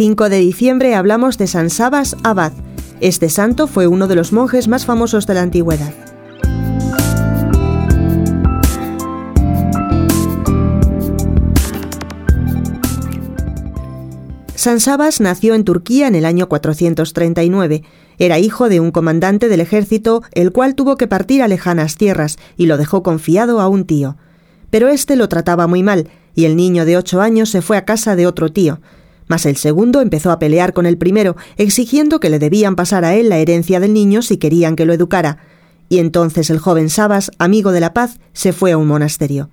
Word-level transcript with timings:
5 0.00 0.30
de 0.30 0.38
diciembre 0.38 0.94
hablamos 0.94 1.36
de 1.36 1.46
San 1.46 1.68
Sabas 1.68 2.16
Abad. 2.22 2.52
Este 3.02 3.28
santo 3.28 3.66
fue 3.66 3.86
uno 3.86 4.08
de 4.08 4.14
los 4.14 4.32
monjes 4.32 4.66
más 4.66 4.86
famosos 4.86 5.26
de 5.26 5.34
la 5.34 5.42
antigüedad. 5.42 5.92
San 14.54 14.80
Sabas 14.80 15.20
nació 15.20 15.54
en 15.54 15.64
Turquía 15.64 16.08
en 16.08 16.14
el 16.14 16.24
año 16.24 16.48
439. 16.48 17.82
Era 18.18 18.38
hijo 18.38 18.70
de 18.70 18.80
un 18.80 18.92
comandante 18.92 19.50
del 19.50 19.60
ejército, 19.60 20.22
el 20.32 20.50
cual 20.50 20.76
tuvo 20.76 20.96
que 20.96 21.08
partir 21.08 21.42
a 21.42 21.48
lejanas 21.48 21.96
tierras 21.98 22.38
y 22.56 22.64
lo 22.64 22.78
dejó 22.78 23.02
confiado 23.02 23.60
a 23.60 23.68
un 23.68 23.84
tío. 23.84 24.16
Pero 24.70 24.88
éste 24.88 25.14
lo 25.14 25.28
trataba 25.28 25.66
muy 25.66 25.82
mal, 25.82 26.08
y 26.34 26.46
el 26.46 26.56
niño 26.56 26.86
de 26.86 26.96
ocho 26.96 27.20
años 27.20 27.50
se 27.50 27.60
fue 27.60 27.76
a 27.76 27.84
casa 27.84 28.16
de 28.16 28.26
otro 28.26 28.50
tío. 28.50 28.80
Mas 29.30 29.46
el 29.46 29.56
segundo 29.56 30.00
empezó 30.00 30.32
a 30.32 30.40
pelear 30.40 30.72
con 30.72 30.86
el 30.86 30.98
primero, 30.98 31.36
exigiendo 31.56 32.18
que 32.18 32.30
le 32.30 32.40
debían 32.40 32.74
pasar 32.74 33.04
a 33.04 33.14
él 33.14 33.28
la 33.28 33.38
herencia 33.38 33.78
del 33.78 33.94
niño 33.94 34.22
si 34.22 34.38
querían 34.38 34.74
que 34.74 34.84
lo 34.84 34.92
educara. 34.92 35.38
Y 35.88 35.98
entonces 35.98 36.50
el 36.50 36.58
joven 36.58 36.90
Sabas, 36.90 37.30
amigo 37.38 37.70
de 37.70 37.78
la 37.78 37.94
paz, 37.94 38.18
se 38.32 38.52
fue 38.52 38.72
a 38.72 38.76
un 38.76 38.88
monasterio. 38.88 39.48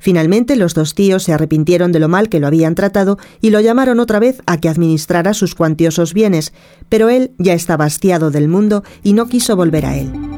Finalmente 0.00 0.56
los 0.56 0.74
dos 0.74 0.96
tíos 0.96 1.22
se 1.22 1.32
arrepintieron 1.32 1.92
de 1.92 2.00
lo 2.00 2.08
mal 2.08 2.28
que 2.28 2.40
lo 2.40 2.48
habían 2.48 2.74
tratado 2.74 3.16
y 3.40 3.50
lo 3.50 3.60
llamaron 3.60 4.00
otra 4.00 4.18
vez 4.18 4.42
a 4.46 4.58
que 4.58 4.68
administrara 4.68 5.32
sus 5.32 5.54
cuantiosos 5.54 6.12
bienes, 6.12 6.52
pero 6.88 7.08
él 7.08 7.34
ya 7.38 7.54
estaba 7.54 7.84
hastiado 7.84 8.32
del 8.32 8.48
mundo 8.48 8.82
y 9.04 9.12
no 9.12 9.28
quiso 9.28 9.54
volver 9.54 9.86
a 9.86 9.96
él. 9.96 10.33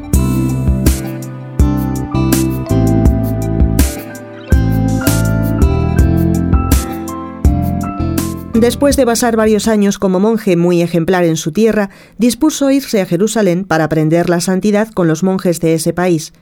Después 8.61 8.97
de 8.97 9.05
pasar 9.05 9.37
varios 9.37 9.69
años 9.69 9.99
como 9.99 10.19
monje 10.19 10.57
muy 10.57 10.81
ejemplar 10.81 11.25
en 11.25 11.37
su 11.37 11.53
tierra, 11.53 11.91
dispuso 12.17 12.71
irse 12.71 13.03
a 13.03 13.07
Jerusalén 13.07 13.65
para 13.65 13.85
aprender 13.85 14.31
la 14.31 14.41
santidad 14.41 14.89
con 14.89 15.09
los 15.09 15.23
monjes 15.23 15.61
de 15.61 15.75
ese 15.75 15.93
país. 15.93 16.33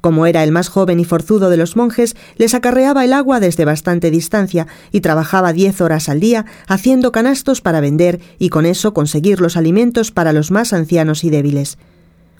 Como 0.00 0.24
era 0.24 0.42
el 0.42 0.52
más 0.52 0.70
joven 0.70 1.00
y 1.00 1.04
forzudo 1.04 1.50
de 1.50 1.58
los 1.58 1.76
monjes, 1.76 2.16
les 2.38 2.54
acarreaba 2.54 3.04
el 3.04 3.12
agua 3.12 3.40
desde 3.40 3.66
bastante 3.66 4.10
distancia 4.10 4.66
y 4.90 5.02
trabajaba 5.02 5.52
diez 5.52 5.82
horas 5.82 6.08
al 6.08 6.18
día 6.18 6.46
haciendo 6.66 7.12
canastos 7.12 7.60
para 7.60 7.82
vender 7.82 8.20
y 8.38 8.48
con 8.48 8.64
eso 8.64 8.94
conseguir 8.94 9.42
los 9.42 9.58
alimentos 9.58 10.12
para 10.12 10.32
los 10.32 10.50
más 10.50 10.72
ancianos 10.72 11.24
y 11.24 11.30
débiles. 11.30 11.76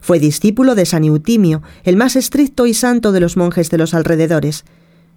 Fue 0.01 0.19
discípulo 0.19 0.75
de 0.75 0.87
San 0.87 1.05
Eutimio, 1.05 1.61
el 1.85 1.97
más 1.97 2.17
estricto 2.17 2.67
y 2.67 2.73
santo 2.73 3.13
de 3.13 3.21
los 3.21 3.37
monjes 3.37 3.69
de 3.69 3.77
los 3.77 3.93
alrededores. 3.93 4.65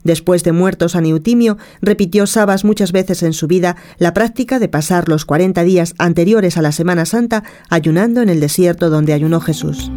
Después 0.03 0.43
de 0.43 0.51
muerto 0.51 0.89
San 0.89 1.05
Eutimio, 1.05 1.57
repitió 1.81 2.27
Sabas 2.27 2.65
muchas 2.65 2.91
veces 2.91 3.23
en 3.23 3.33
su 3.33 3.47
vida 3.47 3.77
la 3.97 4.13
práctica 4.13 4.59
de 4.59 4.67
pasar 4.67 5.07
los 5.09 5.25
cuarenta 5.25 5.63
días 5.63 5.95
anteriores 5.97 6.57
a 6.57 6.61
la 6.61 6.71
Semana 6.71 7.05
Santa 7.05 7.43
ayunando 7.69 8.21
en 8.21 8.29
el 8.29 8.39
desierto 8.39 8.89
donde 8.89 9.13
ayunó 9.13 9.39
Jesús. 9.39 9.91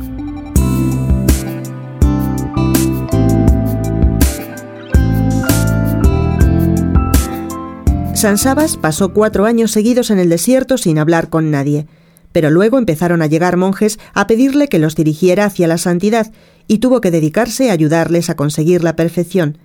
San 8.15 8.39
Sabas 8.39 8.79
pasó 8.79 9.13
cuatro 9.13 9.45
años 9.45 9.71
seguidos 9.71 10.11
en 10.11 10.19
el 10.19 10.31
desierto 10.31 10.79
sin 10.79 10.99
hablar 10.99 11.29
con 11.29 11.51
nadie, 11.51 11.87
pero 12.33 12.51
luego 12.51 12.79
empezaron 12.79 13.21
a 13.21 13.27
llegar 13.27 13.59
monjes 13.59 13.99
a 14.15 14.27
pedirle 14.27 14.69
que 14.69 14.79
los 14.79 14.97
dirigiera 14.97 15.45
hacia 15.45 15.69
la 15.69 15.77
santidad 15.77 16.33
y 16.67 16.79
tuvo 16.79 17.03
que 17.03 17.11
dedicarse 17.11 17.69
a 17.69 17.75
ayudarles 17.75 18.31
a 18.31 18.35
conseguir 18.35 18.83
la 18.83 18.97
perfección. 18.97 19.59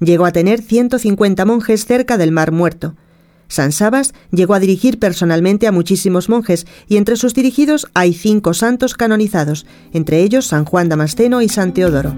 Llegó 0.00 0.26
a 0.26 0.32
tener 0.32 0.62
150 0.62 1.44
monjes 1.44 1.84
cerca 1.84 2.18
del 2.18 2.32
Mar 2.32 2.52
Muerto. 2.52 2.94
San 3.48 3.72
Sabas 3.72 4.12
llegó 4.30 4.54
a 4.54 4.60
dirigir 4.60 4.98
personalmente 4.98 5.66
a 5.66 5.72
muchísimos 5.72 6.28
monjes 6.28 6.66
y 6.86 6.98
entre 6.98 7.16
sus 7.16 7.34
dirigidos 7.34 7.88
hay 7.94 8.12
cinco 8.12 8.52
santos 8.54 8.94
canonizados, 8.94 9.66
entre 9.92 10.22
ellos 10.22 10.46
San 10.46 10.64
Juan 10.64 10.88
Damasceno 10.88 11.40
y 11.40 11.48
San 11.48 11.72
Teodoro. 11.72 12.14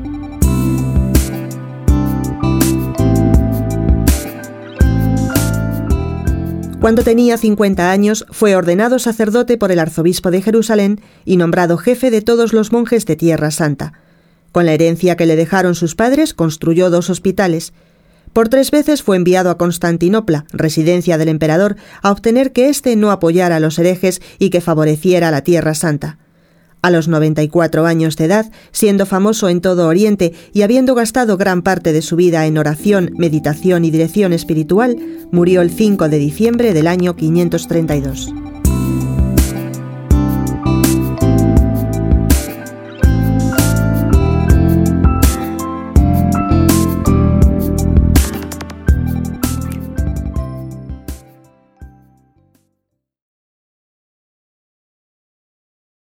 Cuando 6.81 7.03
tenía 7.05 7.37
50 7.37 7.91
años 7.91 8.25
fue 8.31 8.57
ordenado 8.57 8.99
sacerdote 8.99 9.59
por 9.59 9.71
el 9.71 9.79
arzobispo 9.79 10.31
de 10.31 10.41
Jerusalén 10.41 11.01
y 11.27 11.37
nombrado 11.37 11.77
jefe 11.77 12.11
de 12.11 12.23
todos 12.23 12.55
los 12.55 12.73
monjes 12.73 13.05
de 13.05 13.17
Tierra 13.17 13.51
Santa. 13.51 13.93
Con 14.53 14.67
la 14.67 14.73
herencia 14.73 15.17
que 15.17 15.27
le 15.27 15.37
dejaron 15.37 15.75
sus 15.75 15.95
padres 15.95 16.35
construyó 16.35 16.91
dos 16.91 17.11
hospitales. 17.11 17.73
Por 18.33 18.49
tres 18.49 18.71
veces 18.71 19.03
fue 19.03 19.17
enviado 19.17 19.51
a 19.51 19.59
Constantinopla, 19.59 20.47
residencia 20.53 21.19
del 21.19 21.29
emperador, 21.29 21.77
a 22.03 22.11
obtener 22.11 22.53
que 22.53 22.69
éste 22.69 22.95
no 22.97 23.11
apoyara 23.11 23.57
a 23.57 23.61
los 23.61 23.79
herejes 23.79 24.21
y 24.39 24.51
que 24.51 24.61
favoreciera 24.61 25.31
la 25.31 25.43
Tierra 25.43 25.75
Santa. 25.75 26.19
A 26.83 26.91
los 26.91 27.09
94 27.09 27.85
años 27.87 28.17
de 28.17 28.25
edad, 28.25 28.51
siendo 28.73 29.05
famoso 29.05 29.49
en 29.49 29.61
todo 29.61 29.87
Oriente 29.87 30.33
y 30.53 30.63
habiendo 30.63 30.95
gastado 30.95 31.37
gran 31.37 31.63
parte 31.63 31.93
de 31.93 32.01
su 32.01 32.17
vida 32.17 32.47
en 32.47 32.57
oración, 32.57 33.13
meditación 33.19 33.85
y 33.85 33.91
dirección 33.91 34.33
espiritual, 34.33 34.97
murió 35.31 35.61
el 35.61 35.71
5 35.71 36.09
de 36.09 36.19
diciembre 36.19 36.73
del 36.73 36.87
año 36.87 37.17
532. 37.17 38.33